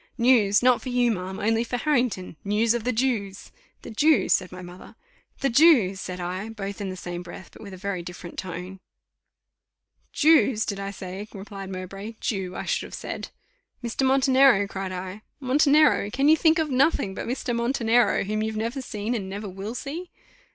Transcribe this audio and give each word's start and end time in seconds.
"News! 0.17 0.63
not 0.63 0.81
for 0.81 0.89
you, 0.89 1.11
ma'am, 1.11 1.39
only 1.39 1.63
for 1.63 1.77
Harrington; 1.77 2.35
news 2.43 2.73
of 2.73 2.85
the 2.85 2.91
Jews." 2.91 3.51
"The 3.83 3.91
Jews!" 3.91 4.33
said 4.33 4.51
my 4.51 4.63
mother. 4.63 4.95
"The 5.41 5.49
Jews!" 5.51 6.01
said 6.01 6.19
I, 6.19 6.49
both 6.49 6.81
in 6.81 6.89
the 6.89 6.95
same 6.95 7.21
breath, 7.21 7.51
but 7.53 7.61
in 7.61 7.77
very 7.77 8.01
different 8.01 8.39
tones. 8.39 8.79
"Jews, 10.11 10.65
did 10.65 10.79
I 10.79 10.89
say?" 10.89 11.27
replied 11.31 11.69
Mowbray: 11.69 12.15
"Jew, 12.19 12.55
I 12.55 12.65
should 12.65 12.87
have 12.87 12.95
said." 12.95 13.29
"Mr. 13.83 14.03
Montenero?" 14.03 14.67
cried 14.67 14.91
I. 14.91 15.21
"Montenero! 15.39 16.09
Can 16.09 16.29
you 16.29 16.35
think 16.35 16.57
of 16.57 16.71
nothing 16.71 17.13
but 17.13 17.27
Mr. 17.27 17.55
Montenero, 17.55 18.23
whom 18.23 18.41
you've 18.41 18.57
never 18.57 18.81
seen, 18.81 19.13
and 19.13 19.29
never 19.29 19.47
will 19.47 19.75
see?" 19.75 20.09